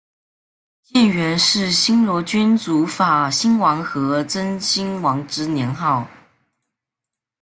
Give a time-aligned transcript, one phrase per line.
[0.81, 6.07] 建元是新罗君主法兴王和真兴王之年号。